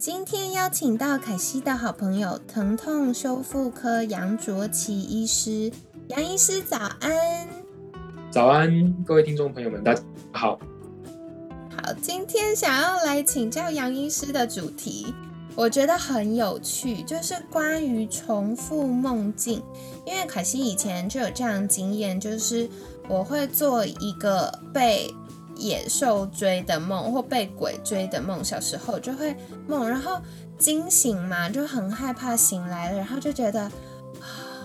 [0.00, 5.70] 今天邀请到凯西的好朋友疼痛修复科杨卓奇医师，
[6.08, 7.46] 杨医师早安。
[8.30, 10.58] 早安，各位听众朋友们，大家好。
[11.76, 15.14] 好，今天想要来请教杨医师的主题，
[15.54, 19.62] 我觉得很有趣，就是关于重复梦境。
[20.06, 22.66] 因为凯西以前就有这样经验，就是
[23.06, 25.14] 我会做一个被
[25.60, 29.36] 野兽追的梦或被鬼追的梦，小时候就会
[29.68, 30.18] 梦，然后
[30.58, 33.70] 惊醒嘛，就很害怕醒来了，然后就觉得啊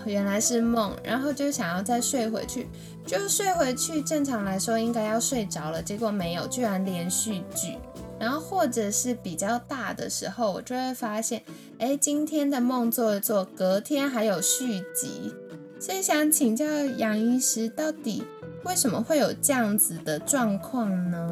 [0.06, 2.66] 原来是梦，然后就想要再睡回去，
[3.06, 4.00] 就睡回去。
[4.00, 7.76] 正常来说应该要睡着了，结果没有，居然连续剧。
[8.18, 11.42] 然后或者是比较大的时候，我就会发现，
[11.78, 15.34] 哎，今天的梦做一做，隔天还有续集。
[15.78, 16.64] 所以想请教
[16.96, 18.24] 杨医师，到底
[18.66, 21.30] 为什么会有这样子的状况呢？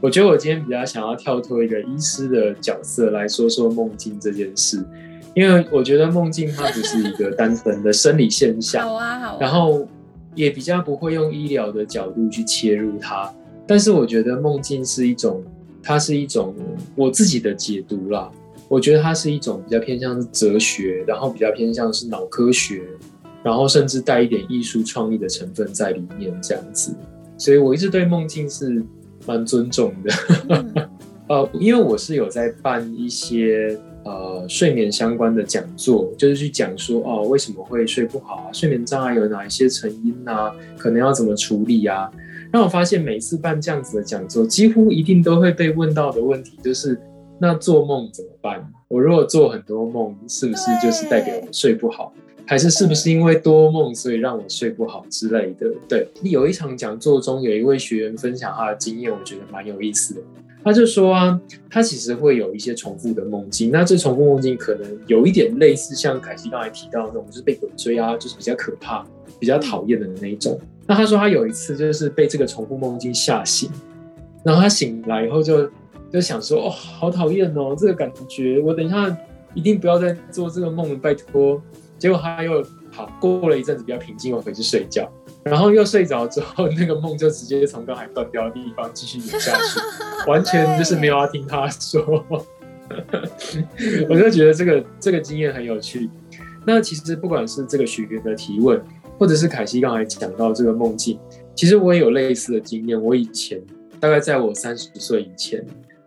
[0.00, 4.84] 我觉得我今天比较想要跳脱一个医师的角色来说说梦境这件事，
[5.32, 9.38] 因为我觉得梦境它不是一个单纯的生理现象， 好啊，好啊。
[9.40, 9.86] 然后
[10.34, 13.32] 也比较不会用医疗的角度去切入它。
[13.64, 15.40] 但是我觉得梦境是一种，
[15.80, 16.52] 它是一种
[16.96, 18.28] 我自己的解读啦。
[18.68, 22.82] 我觉得它是一种比较偏向是哲学，然后比较偏向是脑科学。
[23.42, 26.94] 然后甚至带一点艺术创意的成分在里面，这样子，
[27.36, 28.84] 所以我一直对梦境是
[29.26, 30.88] 蛮尊重的。
[31.28, 42.10] 呃，因为我是有在办一些呃睡眠相关的讲座，就是去讲说哦为什么会睡不好啊，睡眠障碍有哪一些成因啊，可能要怎么处理啊。
[42.52, 47.00] 让我发现每次办这样子的讲座，几乎一定都会被问到的问题就是：
[47.40, 48.70] 那做梦怎么办？
[48.88, 52.12] 我如果做很多梦，是不是就是代表我睡不好？
[52.52, 55.66] 还是是不是因为多梦，所以让我睡不好之类的？
[55.88, 60.20] 对，有一场讲座中，有一位学员分享他的经验，我觉得蛮有意思的。
[60.62, 69.02] 他就说啊，他其实会有一些重复的梦境，那这重复梦境可能有一点类似像凯西刚才提到那种，就是被鬼追啊，就是比较可怕、
[69.40, 70.60] 比较讨厌的那一种。
[70.86, 73.70] 那他说他有一次就是被这个重复梦境吓醒，
[74.44, 75.70] 然后他醒来以后就
[76.12, 79.16] 就想说，哦，好讨厌哦，这个感觉，我等一下
[79.54, 81.58] 一定不要再做这个梦了，拜托。
[82.02, 85.08] 结果他又好过了一阵子比较平静，我回去睡觉，
[85.44, 89.78] 然后又睡着之后，那个梦就直接从刚才断掉的地方继续演下去，
[90.28, 92.26] 完全就是没有要听他说。
[94.10, 96.10] 我就觉得这个这个经验很有趣。
[96.66, 98.82] 那其实不管是这个学员的提问，
[99.16, 101.16] 或者是凯西刚才讲到这个梦境，
[101.54, 103.00] 其实我也有类似的经验。
[103.00, 103.62] 我以前
[104.00, 105.64] 大概在我三十岁以前，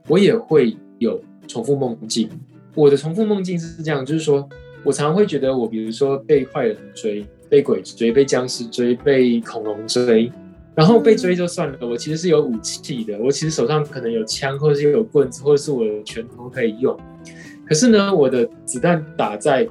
[0.10, 2.30] 我也会有重复梦境。
[2.76, 4.46] 我的重复梦境是这样，就是说。
[4.86, 10.32] 我常常会觉得，我比如说被坏人追、被鬼追、被僵尸追、被恐龙追，
[10.76, 16.96] 然后被追就算了，我其实是有武器的，我其实手上可能有枪，或者是有棍子，或者是我的拳头可以用。
[17.68, 19.68] 可是呢，我的子弹打在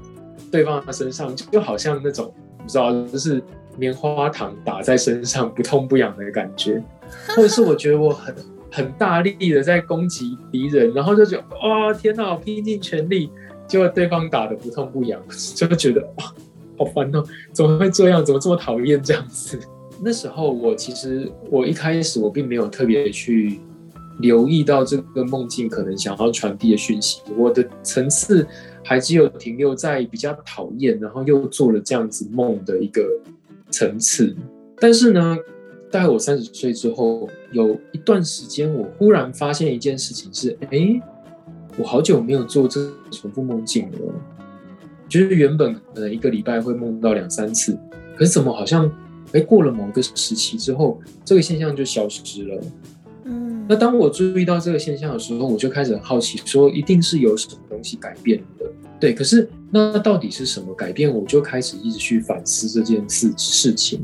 [0.51, 3.41] 对方的身上，就好像那种不知道，就是
[3.79, 6.83] 棉花糖打在身上不痛不痒的感觉，
[7.37, 8.35] 或者是我觉得我很
[8.73, 13.31] 很大力的在攻击敌人，然后就觉得哇天哪，拼尽全力。
[13.67, 15.21] 结果对方打的不痛不痒，
[15.57, 16.35] 就觉得哇，
[16.79, 17.25] 好烦哦！
[17.53, 18.25] 怎么会这样？
[18.25, 19.59] 怎么这么讨厌这样子？
[20.03, 23.61] 那时候我其实我一开始我并没有特别去
[24.21, 28.47] 留意到这个梦境可能想要传递的讯息，我的层次
[28.83, 33.03] 还只有停留在比较讨厌，然后又做了这样子梦的一个
[33.71, 34.37] 层次。
[34.79, 35.37] 但是呢，
[35.91, 41.01] 大概我三十岁之后，有一段时间，我忽然发现一件事情是，哎。
[41.77, 43.99] 我好久没有做这重复梦境了，
[45.09, 47.77] 就是原本可能一个礼拜会梦到两三次，
[48.17, 48.91] 可是怎么好像
[49.33, 52.61] 哎过了某个时期之后，这个现象就消失了。
[53.25, 58.71] 嗯，那当我注意到这个现象的时候，我就开始很好奇，说一定是有什么东西改变了。
[59.01, 61.13] 对，可是那到底是什么改变？
[61.13, 64.01] 我就开始一直去反思这件事事情。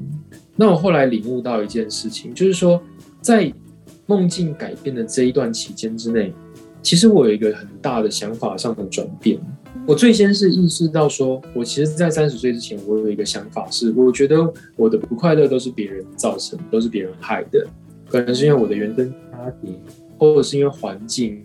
[0.56, 2.82] 那我后来领悟到一件事情，就是说
[3.20, 3.52] 在
[4.06, 6.34] 梦境改变的这一段期间之内。
[6.82, 9.38] 其实我有一个很大的想法上的转变。
[9.86, 17.66] 我最先是意识到，说我其实，在三十岁之前，我有一个想法是，我觉得我的不快乐都是别人造成，都是别人害的。
[18.08, 19.74] 可能是因为我的原生家庭，
[20.18, 21.42] 或者是因为环境，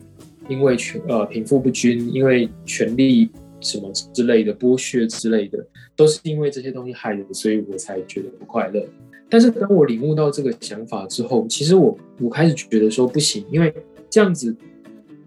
[0.49, 3.29] 因为权呃贫富不均，因为权力
[3.61, 5.65] 什么之类的剥削之类的，
[5.95, 8.83] 都是因为这些东西害的，所以我才觉得不快乐。
[9.29, 13.73] 但是当我领悟到这个想法之后，其实我我开始觉得说不行，因为
[14.09, 14.55] 这样子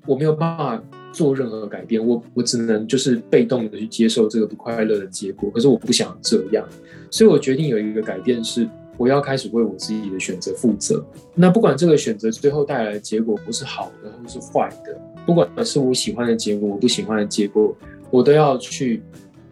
[0.08, 0.82] 我没有办法
[1.12, 5.48] 做任何改变，我我只能就是被动的去接受这个不快乐的结果。
[5.50, 6.66] 可是我不想这样，
[7.10, 8.68] 所以我决定有一个改变是。
[8.98, 11.06] 我要开始为我自己的选择负责。
[11.32, 17.72] 那不管这个选择最后带来的结果不是好的或是坏的，不管是我喜欢的结果，我不喜欢的结果，
[18.10, 19.00] 我都要去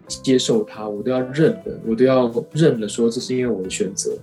[0.05, 4.17] 接受它，我都要认的，我都要认了，说这是因为我的选择，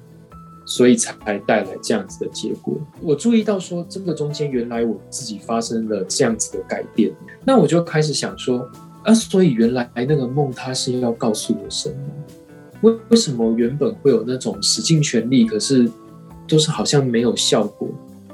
[0.67, 2.79] 所以才带来这样子的结果。
[3.01, 7.13] 我注意到说，这个中间原来我自己发生了这样子的改变，
[7.45, 8.69] 那我就开始想说，
[9.03, 11.97] 啊，所以原来那个梦它是要告诉我什么？
[12.83, 15.91] 为为什么原本会有那种使尽全力，可是
[16.47, 17.89] 都是好像没有效果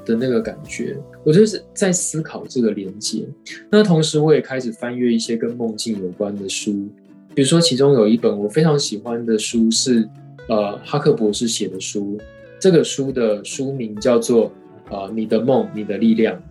[0.05, 0.97] 的那个感觉？
[1.23, 3.25] 我就是在思考这个连接。
[3.69, 6.71] 那同时，我也开始翻阅一些跟梦境有关的书，
[7.33, 10.09] 比如说其中有一本我非常喜欢的书是
[10.47, 12.17] 呃哈克博士写的书，
[12.59, 14.51] 这个书的书名叫做
[14.89, 16.41] 呃你的梦，你的力量。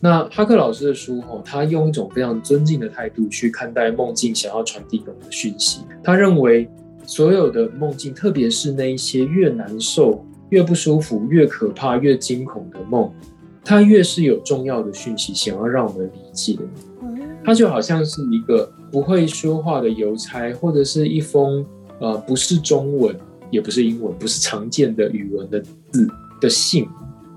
[0.00, 5.82] 那哈克老师的书哦，他用一种非常尊敬的态度去看待梦境想要传递给我们的讯息。
[6.02, 6.68] 他认为。
[7.04, 13.12] 所有的梦境，特别是那一些越难受、越不舒服、越可怕、越惊恐的梦，
[13.64, 16.56] 它越是有重要的讯息想要让我们理解。
[17.44, 21.66] 它就好像是一个不会说话的邮差，或者是一封
[21.98, 23.16] 呃不是中文
[23.50, 25.60] 也不是英文、不是常见的语文的
[25.90, 26.08] 字
[26.40, 26.88] 的信。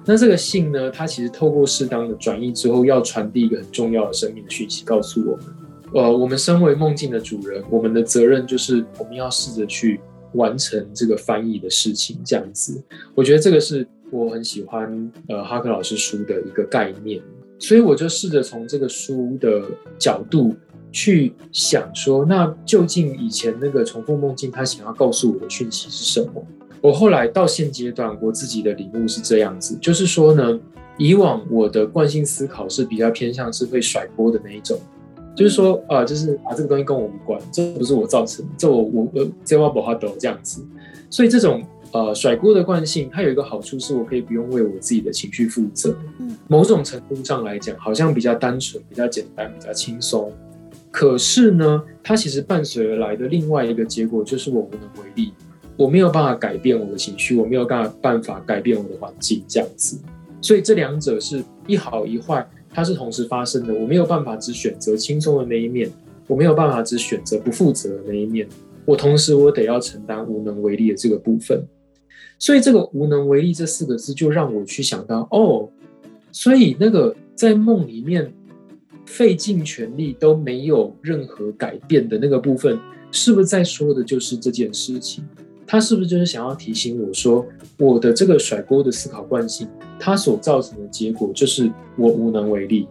[0.05, 5.45] 那这个信呢，它其实透过适当的转译之后，要传递一个很重要的生命的讯息，告诉我们。
[5.93, 9.99] 呃，我们身为梦境的主人，我们的责任就是我们要试着去
[10.33, 12.19] 完成这个翻译的事情。
[12.23, 12.83] 这样子，
[13.15, 17.21] 我觉得这个是我很喜欢呃哈克老师书的一个概念，
[17.57, 19.63] 所以我就试着从这个书的
[19.97, 20.53] 角度
[20.95, 26.41] 去想说，那究竟以前那个重复梦境他想要告诉我的讯息是什么？
[26.79, 30.57] 我后来到现阶段，我自己的领悟是这样子，就是说呢，
[30.97, 34.79] 以往我的惯性思考是比较偏向是会甩锅的那一种。
[35.35, 40.65] 就是说，啊，就是啊，这个东西跟我无关，这不是我造成，这我我我这我不好懂这样子。
[41.09, 41.61] 所以这种
[41.91, 45.93] 呃甩锅的惯性，它有一个好处是我可以不用为我自己的情绪负责。
[46.19, 50.31] 嗯，某种程度上来讲，好像比较单纯、比较简单、比较轻松。
[50.95, 55.33] 可是呢，它其实伴随而来的另外一个结果就是我无能为力，
[55.75, 59.99] 我没有办法改变我的情绪，我没有办法办法改变我的环境这样子。
[60.39, 62.47] 所以这两者是一好一坏。
[62.69, 65.91] 它是同时发生的，我没有办法只选择轻松的那一面，
[66.27, 68.47] 我没有办法只选择不负责的那一面，
[68.85, 71.61] 我同时我得要承担无能为力的这个部分，
[72.39, 75.69] 所以这个无能为力这四个字就让我去想到，哦，
[76.31, 78.33] 所以那个在梦里面
[79.15, 82.77] 费尽全力都没有任何改变的那个部分，
[83.11, 85.23] 是不是在说的就是这件事情？
[85.65, 87.45] 他是不是就是想要提醒我说，
[87.79, 92.89] 我的这个甩锅的思考惯性，它所造成的结果就是我无能为力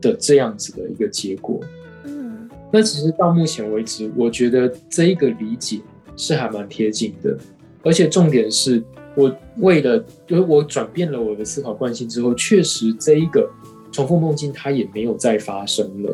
[0.00, 1.60] 的这样子的一个结果。
[2.06, 5.80] 嗯，那其实到目前为止，我觉得这一个理解
[6.16, 7.38] 是还蛮贴近的，
[7.84, 8.82] 而且重点是
[9.14, 13.48] 我为了，就是我转变了我的思考惯性之后，确实这一个
[13.92, 16.10] 重复梦境它也没有再发生了。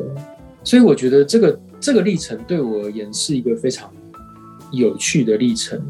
[0.63, 3.91] 所以我觉得这个这个历程对我而言是一个非常。
[4.71, 5.81] 有趣的历程，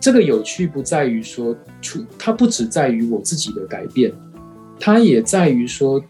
[0.00, 4.10] 这个有趣不在于说出，它不只在于我自己的改变，
[4.80, 6.02] 它也在于说，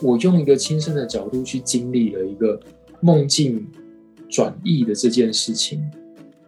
[0.00, 2.60] 我用一个亲身的角度去经历了一个
[3.00, 3.66] 梦境
[4.28, 5.82] 转译的这件事情，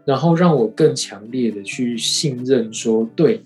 [0.05, 3.43] 然后让我更强烈的去信任说，对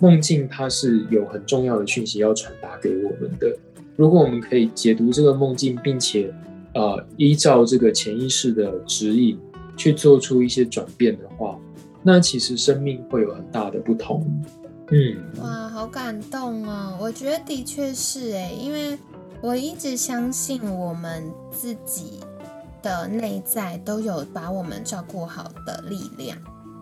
[0.00, 3.56] 梦境它是有很重要的讯息要传达给我们的。
[3.96, 6.32] 如果我们可以解读这个梦境，并且
[6.74, 9.38] 呃依照这个潜意识的指引。
[9.76, 11.58] 去做出一些转变的话，
[12.00, 14.24] 那其实生命会有很大的不同。
[14.92, 16.96] 嗯，哇，好感动哦！
[17.00, 18.96] 我觉得的确是哎，因为
[19.40, 22.20] 我一直相信我们自己
[22.84, 26.38] 的内在都有把我们照顾好的力量，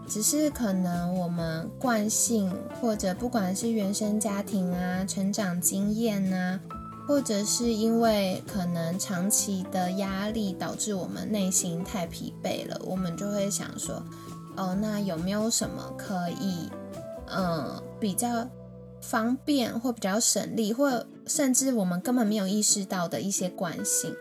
[0.07, 6.61] 只是可能我们惯性或者不管是原生家庭啊、成长经验啊。
[7.07, 14.03] 或者是因为可能长期的压力导致我们内心太疲惫了，我们就会想说，
[14.57, 16.71] 哦，那有没有什么可以，
[17.27, 18.49] 嗯，比较
[19.01, 24.15] 方便或比较省力，或甚至我们根本没有意识到的一些惯性？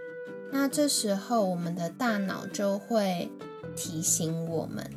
[0.51, 3.31] 那这时候我们的大脑就会
[3.75, 4.89] 提醒我们。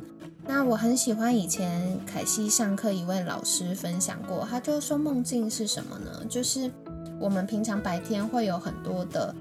[0.47, 6.25] 那我很喜欢以前凯西上课一位老师分享过，他就说梦境是什么呢？
[6.27, 6.71] 就是。
[7.19, 9.33] 我们平常白天会有很多的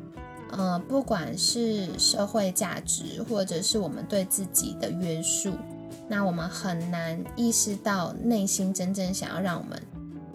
[0.50, 5.52] 呃，不管是社会价值，或者是我们对自己的约束，
[6.08, 9.80] 那我们很难意识到内心真正想要让我们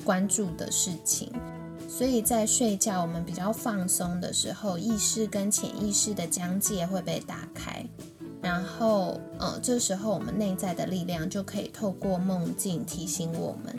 [0.03, 1.31] 关注的事情。
[1.88, 7.84] 所以在睡觉，我们比较放松的时候，意识跟潜意识的疆界会被打开，
[8.41, 13.75] 然后，呃，这时候我们内在的力量就可以透过梦境提醒我们。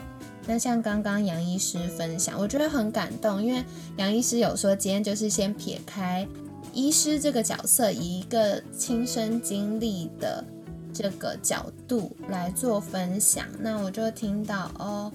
[0.47, 3.63] 那像刚刚杨医师分享，我觉得很感动，因为
[3.99, 6.27] 杨医师有说今天就是先撇开
[6.73, 10.45] 医师这个角色，以一个亲身经历的
[10.93, 13.47] 这个角度来做分享。
[13.61, 15.13] 那我就听到哦，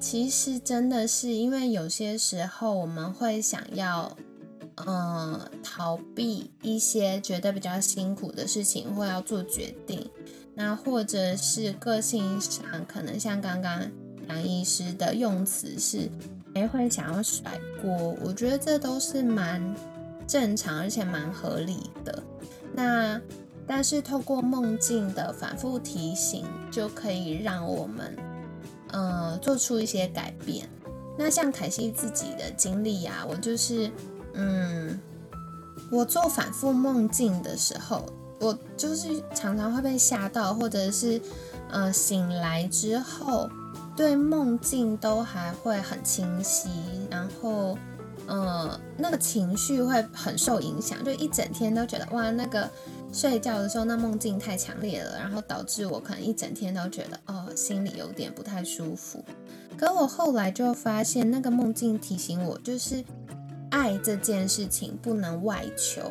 [0.00, 4.16] 其实真的是因为有些时候我们会想要，
[4.86, 10.08] 嗯，逃避一些觉得比较辛苦的事情，或要做决定，
[10.54, 13.90] 那或者是个性上可能像刚刚。
[14.28, 16.08] 杨医师的用词是，
[16.54, 19.74] 哎，会想要甩锅，我觉得这都是蛮
[20.26, 22.22] 正常，而且蛮合理的。
[22.74, 23.20] 那
[23.66, 28.16] 但是透过梦境的反复提醒，就可以让我们，
[28.88, 30.68] 呃，做出一些改变。
[31.18, 33.90] 那像凯西自己的经历啊，我就是，
[34.34, 34.98] 嗯，
[35.90, 38.04] 我做反复梦境的时候，
[38.40, 41.20] 我就是常常会被吓到，或者是，
[41.70, 43.50] 呃，醒来之后。
[43.96, 46.70] 对梦境都还会很清晰，
[47.10, 47.76] 然后，
[48.26, 52.68] 呃，那个情绪会很受影响，就一整天都觉得哇，那个
[53.12, 59.22] 睡觉的时候那梦境太强烈了，然后导致我可能一整天都觉得哦，心里有点不太舒服。
[59.76, 63.04] 可我后来就发现，那个梦境提醒我，就是
[63.70, 66.02] 爱这件事情不能外求。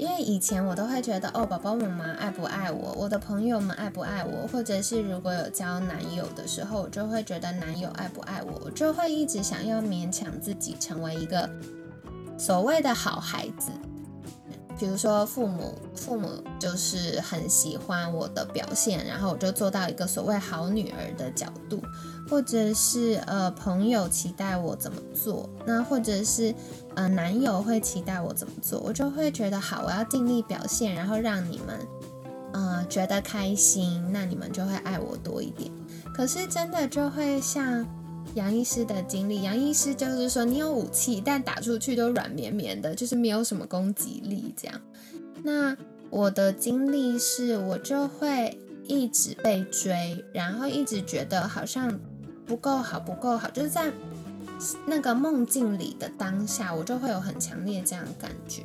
[0.00, 11.46] 因为以前我都会觉得哦，宝宝妈妈爱不爱我，我的朋友们爱不爱我，或者是如果有交男友的时候，我就会觉得男友爱不爱我，我就会一直想要勉强自己成为一个
[12.38, 13.70] 所谓的好孩子。
[14.80, 16.26] 比如说父母，父母
[16.58, 21.82] 就是很喜欢我的表现，然后我就做到一个所谓好女儿的角度，
[22.30, 26.54] 或者是呃朋友期待我怎么做，那或者是
[26.94, 31.78] 呃男友会期待我怎么做，我就会觉得好，我要尽力表现，然后让你们
[32.54, 35.70] 呃觉得开心，那你们就会爱我多一点。
[36.14, 37.86] 可是真的就会像。
[38.34, 44.80] 杨医师的经历，杨医师就是说，你有武器，但打出去都软绵绵的，就是没有什么攻击力这样。
[45.42, 45.76] 那
[46.10, 51.98] 我的经历是，我就会一直被追，然后一直觉得好像
[52.46, 53.92] 不够好，不够好，就是在
[54.86, 58.62] 那个梦境里的当下，我就会有很强烈这样感觉。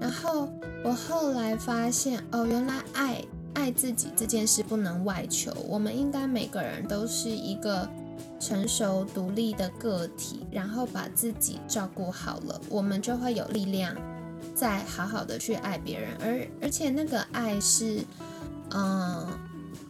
[0.00, 0.48] 然后
[0.84, 7.88] 我后来发现，哦，原来爱爱自己这件事不能外求，我们应该每个人都是一个。
[8.40, 13.94] 成熟独立的个体，然后把自己照顾好了，我们就会有力量
[14.54, 16.08] 再好好的去爱别人。
[16.18, 18.00] 而而且那个爱是，
[18.70, 19.26] 嗯，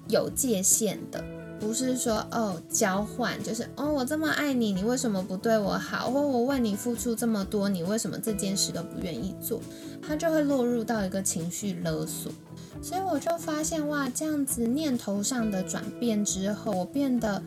[0.09, 1.25] 有界限的，
[1.61, 6.11] 不是说哦交换，就是哦我这么爱你，你为什么不对我好？
[6.11, 9.61] 或我为你付出这么多，你为什么这件事都不愿意做？
[10.03, 12.33] 他就会落入到一个情绪勒索。
[12.83, 17.41] 所以我就发现哇，这样子念头上的转变之后，我变得。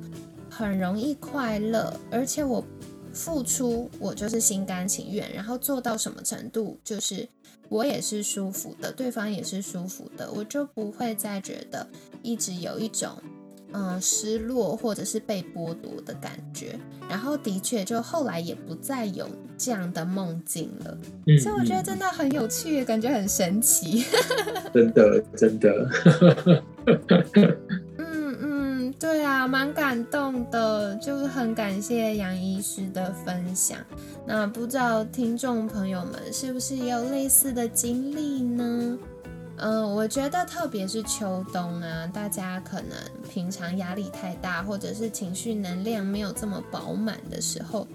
[0.56, 2.64] 很容易快乐，而且我
[3.12, 7.28] 付出，我就是心甘情愿，然后做到什么程度，就是
[7.70, 11.88] 我也是舒服的，对方也是舒服的，我就不会再觉得
[12.22, 13.10] 一直有一种
[13.72, 16.80] 嗯失落或者是被剥夺的感觉。
[17.10, 20.98] 然后的确，就后来也不再有这样的梦境了。
[21.40, 24.06] 所以我觉得真的很有趣，感觉很神奇。
[24.74, 26.64] 真的，真的。
[29.48, 33.78] 蛮感动的，就是很感谢杨医师的分享。
[34.26, 38.98] 那不知道听众朋友们是不是也有类似的经历呢？
[39.58, 42.98] 嗯，我觉得特别是秋冬啊，大家可能
[43.32, 47.88] 平常压力太大，或者是情绪能量没有这么饱满的时候，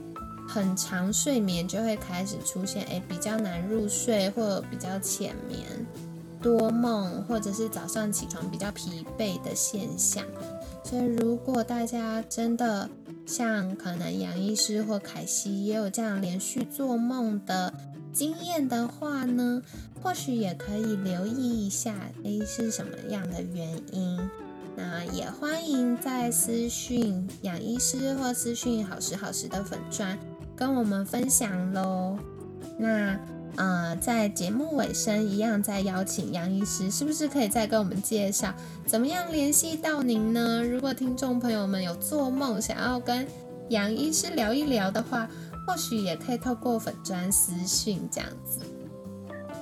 [0.49, 5.61] 很长睡眠就会开始出现，哎，比较难入睡，或者比较浅眠、
[6.41, 10.25] 多梦，或者是早上起床比较疲惫的现象。
[10.85, 12.89] 所以，如果大家真的
[13.27, 17.75] 像可能杨医师或凯西也有这样连续做梦的
[18.13, 19.63] 经验的话呢，
[20.03, 24.19] 或许也可以留意一下，诶，是什么样的原因？
[24.77, 30.19] 那也欢迎在私讯杨医师或私讯好时好时的粉砖
[30.57, 32.17] 跟我们分享喽。
[32.79, 33.19] 那。
[33.57, 38.55] 呃，在节目尾声一样，再邀请杨医师，是不是可以再跟我们介绍
[38.87, 40.63] 怎么样联系到您呢？
[40.63, 43.27] 如果听众朋友们有做梦想要跟
[43.71, 45.29] 杨医师聊一聊的话，
[45.67, 48.61] 或许也可以透过粉砖私讯这样子。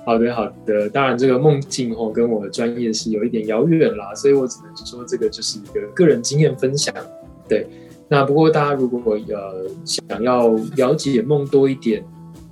[0.05, 0.89] 好的，好的。
[0.89, 6.93] 当然，这个梦境哦，跟我的专业是有一点遥远啦，所以我只能说这个就是一个个人经验分享。
[7.49, 7.67] 对，
[8.07, 12.01] 那不过大家如果呃想要了解梦多一点，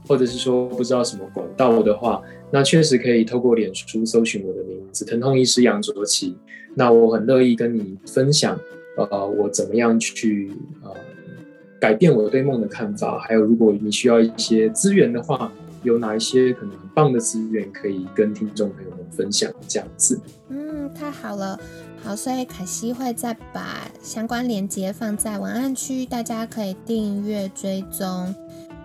[0.07, 2.21] 或者是说不知道什么管道的话，
[2.51, 6.35] 那确实可以透过脸书搜寻我的名字“疼痛医师杨卓奇”。
[6.75, 8.59] 那我很乐意跟你分享，
[8.97, 10.51] 呃，我怎么样去
[10.83, 10.91] 呃
[11.79, 15.51] 改变我对梦的看法，还有如果你需要一些资源的话。
[15.83, 19.53] 有哪一些可能很棒的资源可以跟听众朋友们分享？
[19.67, 20.19] 这样子，
[20.49, 21.59] 嗯，太好了，
[22.03, 28.33] 好，所以凯西会再把相关链接放在文案区，大家可以订阅追踪。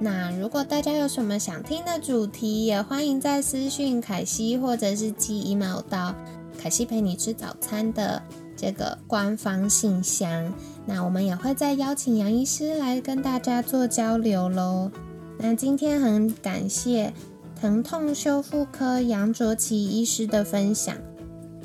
[0.03, 6.15] 那如果大家有什么想听的主题，也欢迎在私讯凯西，或者是寄 email 到
[6.59, 8.23] 凯西陪你吃早餐的
[8.57, 10.53] 这个官方信箱。
[10.87, 14.91] 那我们也会再邀请杨医师来跟大家做交流喽。
[15.39, 17.13] 那今天很感谢
[17.61, 20.97] 疼痛修复科杨卓琪医师的分享。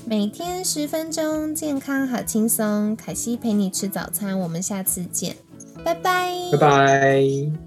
[0.06, 2.96] 每天十分钟，健康好轻松。
[2.96, 5.36] 凯西陪你吃早餐，我们下次见，
[5.84, 7.65] 拜拜，拜拜。